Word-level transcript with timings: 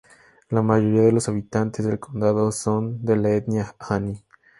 La 0.49 0.63
mayoría 0.63 1.03
de 1.03 1.11
los 1.11 1.29
habitantes 1.29 1.85
del 1.85 1.99
condado 1.99 2.51
son 2.51 3.05
de 3.05 3.17
la 3.17 3.35
etnia 3.35 3.75
hani. 3.77 4.25